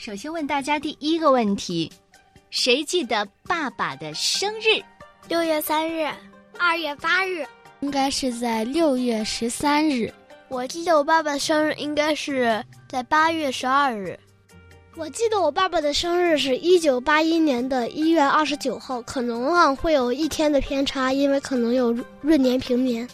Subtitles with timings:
[0.00, 1.92] 首先问大家第一个问题：
[2.48, 4.82] 谁记得爸爸的生日？
[5.28, 6.10] 六月三日，
[6.58, 7.46] 二月八日，
[7.80, 10.10] 应该是在六月十三日。
[10.48, 14.18] 我记得我爸爸的生日应该是在八月十二日。
[14.96, 23.06] 我记得我爸爸的生日是一九八一年的一月二十九号，可能啊会有一天的偏差，因为可能有闰年平年。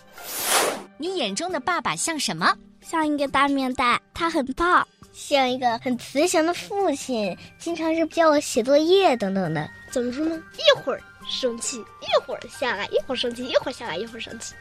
[0.98, 2.54] 你眼中的爸爸像什么？
[2.80, 4.86] 像一个大面袋，他很胖。
[5.16, 9.66] 像一个很慈祥的父亲，经常是教我写作业等等的。
[9.90, 10.40] 怎么说呢？
[10.58, 14.54] 一会儿生气，一会儿下来，一会儿生气，一会儿下来，一会儿生气。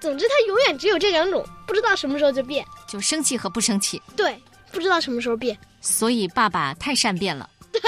[0.00, 4.02] 总之，他永远只有这两种，不知道什么时候就变，就生气和不生气。
[4.16, 4.36] 对，
[4.72, 5.56] 不知道什么时候变。
[5.80, 7.48] 所以爸爸太善变了。
[7.70, 7.80] 对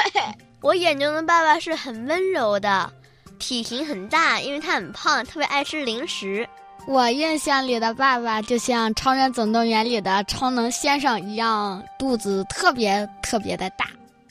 [0.60, 2.92] 我眼中的爸爸是很温柔的，
[3.40, 6.48] 体型很大，因为他很胖，特别爱吃零食。
[6.86, 13.88] 我印象里的爸爸就像《超人总动员》里的超能先生一样，肚子特别特别的大。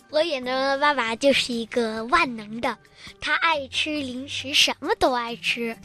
[0.09, 2.78] 我眼中的爸爸就是一个万能的，
[3.22, 5.75] 他爱吃零食，什么都爱吃。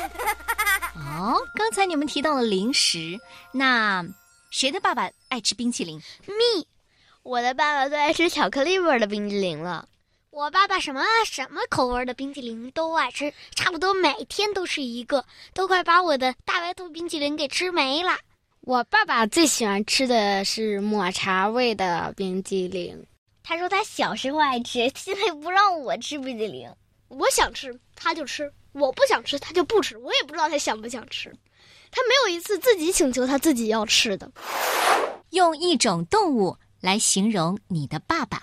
[0.94, 3.18] 哦，刚才你们提到了零食，
[3.52, 4.04] 那
[4.50, 6.64] 谁的爸爸爱吃冰淇淋？Me，
[7.22, 9.88] 我的爸爸最爱吃巧克力味的冰淇淋了。
[10.36, 18.18] 我爸爸什么什么口味的冰淇淋都爱吃，差不多每天都是一个，都快把我的大白兔冰淇淋给吃没了。
[18.60, 23.06] 我爸爸最喜欢吃的是抹茶味的冰激凌。
[23.42, 26.70] 他说他小时候爱吃，现在不让我吃冰激凌。
[27.08, 29.96] 我想吃他就吃，我不想吃他就不吃。
[29.96, 31.34] 我也不知道他想不想吃，
[31.90, 34.30] 他没有一次自己请求他自己要吃的。
[35.30, 38.42] 用一种动物来形容你的爸爸。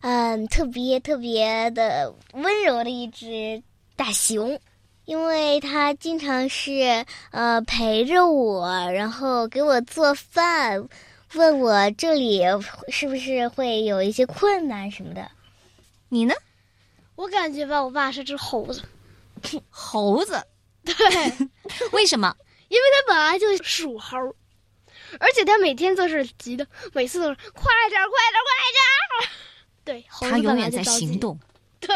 [0.00, 3.62] 嗯，特别特别的温柔的一只
[3.96, 4.58] 大熊，
[5.04, 10.88] 因为它经常是呃陪着我，然后给我做饭，
[11.34, 12.42] 问我这里
[12.88, 15.30] 是不是会有一些困难什么的。
[16.08, 16.34] 你呢？
[17.14, 18.82] 我感觉吧，我爸是只猴子。
[19.68, 20.42] 猴子？
[20.82, 20.94] 对。
[21.92, 22.34] 为什么？
[22.68, 24.16] 因为他本来就属猴，
[25.18, 29.30] 而且他每天都是急的，每次都是快点，快点，快点。
[29.90, 31.36] 对，他永远在行动，
[31.80, 31.88] 对，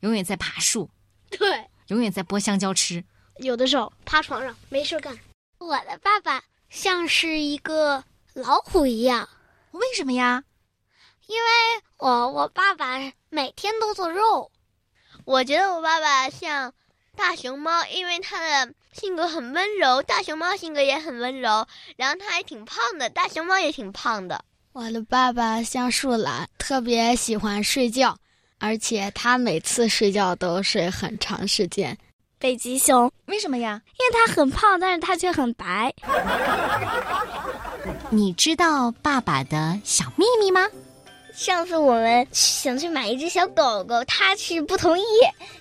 [0.00, 0.90] 永远在爬树，
[1.30, 3.02] 对，永远在剥香蕉吃。
[3.38, 5.18] 有的时候趴床上没事干。
[5.56, 8.04] 我的爸爸像是一个
[8.34, 9.26] 老虎一样，
[9.70, 10.44] 为什么呀？
[11.26, 11.48] 因为
[11.96, 12.98] 我我爸爸
[13.30, 14.52] 每天都做肉。
[15.24, 16.74] 我觉得我爸爸像
[17.16, 21.66] 大熊猫，因为他的性格很温柔，大熊猫性格也很温柔，
[21.96, 24.44] 然后他还挺胖的，大熊猫也挺胖的。
[24.78, 28.16] 我的爸爸像树懒，特别喜欢睡觉，
[28.58, 31.98] 而且他每次睡觉都睡很长时间。
[32.38, 33.82] 北极熊为什么呀？
[33.98, 35.92] 因为它很胖，但是它却很白。
[38.10, 40.60] 你知道爸爸的小秘密吗？
[41.38, 45.04] 上次我们想去买一只小狗狗，他是不同意，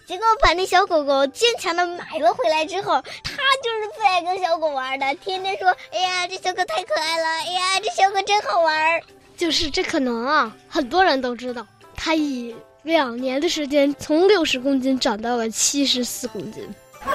[0.07, 7.27] 结果把那小狗狗坚强的买了回来之后，他就是最爱跟小狗玩的，天天说：“哎呀，这小狗太可爱了！
[7.27, 8.99] 哎呀，这小狗真好玩。”
[9.37, 11.63] 就是这可能啊，很多人都知道，
[11.95, 16.67] 他以两年的时间从六十公斤长到了七十四公斤，
[17.05, 17.11] 有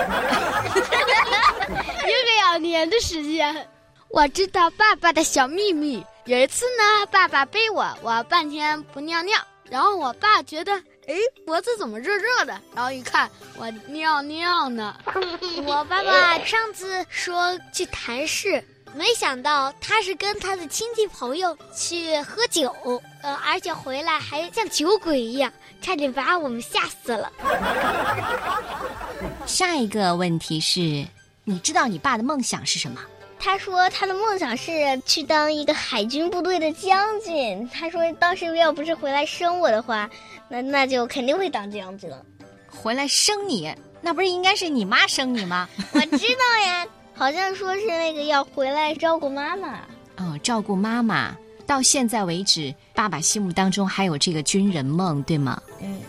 [2.36, 3.68] 两年的时间。
[4.08, 6.00] 我知道爸爸的小秘密。
[6.24, 9.36] 有一次呢，爸爸背我，我半天不尿尿，
[9.68, 10.72] 然后我爸觉得，
[11.08, 12.60] 哎，脖子怎么热热的？
[12.74, 14.96] 然后一看，我尿尿呢。
[15.66, 18.62] 我爸爸上次说去谈事，
[18.94, 22.72] 没想到他是跟他的亲戚朋友去喝酒，
[23.22, 27.32] 呃，而且回来还像酒鬼一样，差点把我们吓死了。
[29.44, 31.04] 下一个问题是，
[31.42, 33.00] 你知道你爸的梦想是什么？
[33.44, 34.70] 他说他的梦想是
[35.04, 37.68] 去当一个海军部队的将军。
[37.74, 40.08] 他说当时要不是回来生我的话，
[40.48, 42.24] 那那就肯定会当将军了。
[42.68, 45.68] 回来生你，那不是应该是你妈生你吗？
[45.92, 49.80] 我知道呀，好像说是那个要回来照顾妈妈。
[50.18, 51.36] 哦，照顾妈妈。
[51.66, 55.60] 到现在为止，爸爸心目当中还有这个军人梦，对吗？
[55.80, 56.00] 嗯。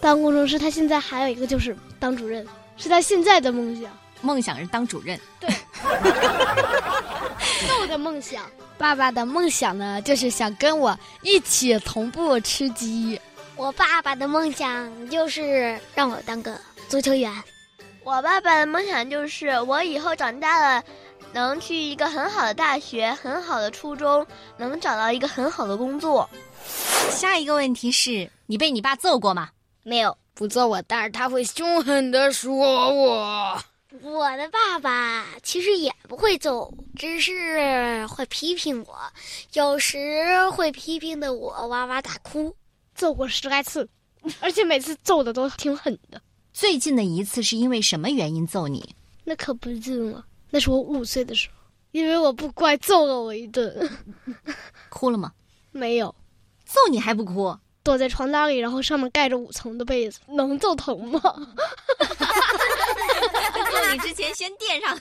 [0.00, 3.90] 当工程师，他现在还有一个就是当主任，是他现在的梦想。
[4.20, 5.18] 梦想是当主任。
[5.40, 5.50] 对。
[7.80, 8.44] 我的梦想，
[8.76, 13.20] 爸爸的梦想呢，就是想跟我一起同步吃鸡。
[13.56, 16.58] 我爸爸的梦想就是让我当个
[16.88, 17.32] 足球员。
[18.04, 20.84] 我爸爸的梦想就是我以后长大了，
[21.32, 24.26] 能去一个很好的大学、很好的初中，
[24.56, 26.28] 能找到一个很好的工作。
[27.10, 29.48] 下一个问题是你被你爸揍过吗？
[29.82, 32.54] 没有，不揍我，但是他会凶狠的说
[32.90, 33.58] 我。
[34.02, 38.96] 我的爸爸其实也不会揍，只是会批评我，
[39.54, 42.54] 有时会批评的我哇哇大哭。
[42.94, 43.88] 揍过十来次，
[44.40, 46.20] 而且每次揍的都挺狠的。
[46.52, 48.94] 最近的一次是因为什么原因揍你？
[49.24, 51.54] 那可不近了，那是我五岁的时候，
[51.92, 53.88] 因为我不乖，揍了我一顿。
[54.90, 55.32] 哭了吗？
[55.70, 56.12] 没有，
[56.64, 57.56] 揍你还不哭？
[57.84, 61.20] 躲在床单里，然后上面盖着五层的被子，能揍疼吗？
[63.96, 64.98] 揍你之前先垫上。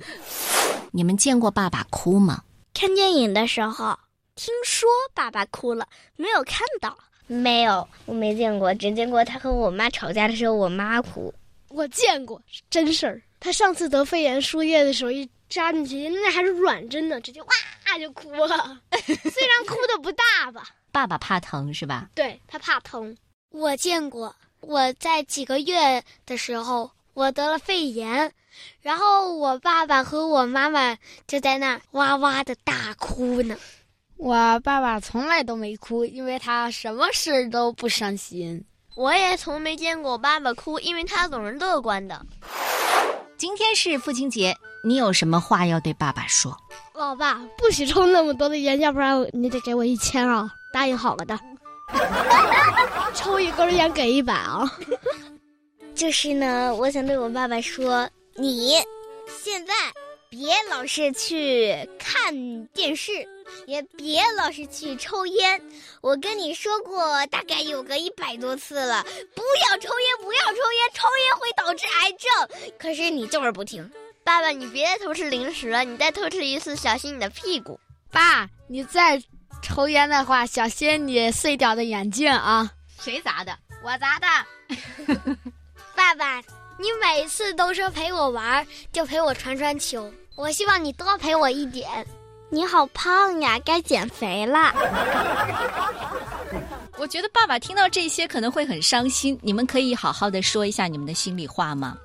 [0.92, 2.42] 你们见过爸爸哭吗？
[2.74, 3.98] 看电影的时候，
[4.34, 5.86] 听说爸爸哭了，
[6.16, 6.96] 没有看到。
[7.26, 11.32] 没有，我没见过，只见过他和我妈吵架的时候，我妈哭。
[11.68, 13.20] 我见过，是真事儿。
[13.40, 17.48] 他上次得肺炎输液的时候，一扎进去，那还是软针呢，直接哇
[17.98, 18.78] 就哭了。
[18.94, 20.68] 虽然哭的不大吧。
[20.92, 22.08] 爸爸怕疼是吧？
[22.14, 23.16] 对他怕疼。
[23.50, 28.30] 我见过，我在几个月的时候，我得了肺炎，
[28.82, 33.56] 然后我爸爸和我妈妈就在那儿哇哇的大哭呢。
[34.18, 38.62] 我爸爸从来都没哭，因为他什么事都不伤心。
[38.94, 42.20] 我也从没见过我爸爸哭，因为他总是乐观的。
[43.38, 44.54] 今天是父亲节，
[44.84, 46.54] 你有什么话要对爸爸说？
[46.92, 50.50] 老爸，不许抽那么多的烟，要不然你得给我一千啊！
[50.70, 51.40] 答应好了的。
[53.14, 54.70] 抽一根烟给一百啊！
[55.96, 58.74] 就是呢，我想对我爸爸说，你
[59.42, 59.72] 现在
[60.28, 63.12] 别老是去看电视。
[63.66, 65.60] 也别老是去抽烟，
[66.00, 69.04] 我跟你说过，大概有个一百多次了，
[69.34, 72.72] 不要抽烟，不要抽烟，抽烟会导致癌症。
[72.76, 73.88] 可是你就是不听，
[74.24, 77.78] 爸爸，你别再偷吃零食了，你再偷吃一次，小心你的屁股。
[78.10, 79.22] 爸，你再
[79.62, 82.68] 抽烟的话，小心你碎掉的眼镜啊！
[83.00, 83.56] 谁砸的？
[83.84, 84.26] 我砸的。
[85.96, 86.40] 爸爸，
[86.78, 92.06] 你每次都说陪我玩，就陪我传传球，我希望你多陪我一点。
[92.48, 94.72] 你好胖呀，该减肥了。
[96.98, 99.38] 我觉得爸爸听到这些可能会很伤心。
[99.42, 101.98] 你们可以好好的说一下你们的心里话吗？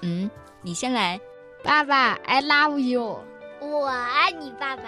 [0.00, 0.30] 嗯，
[0.62, 1.20] 你先来。
[1.62, 3.20] 爸爸，I love you。
[3.60, 4.84] 我爱你，爸爸。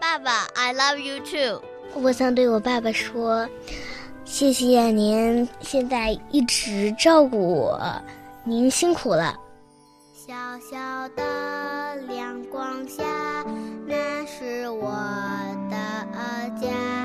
[0.00, 1.62] 爸爸，I love you too。
[1.94, 3.48] 我想对我爸爸说，
[4.24, 8.02] 谢谢您现在一直照顾我，
[8.44, 9.36] 您辛苦了。
[10.14, 13.02] 小小的阳光下。
[13.86, 14.90] 那是我
[15.68, 15.76] 的
[16.60, 17.01] 家。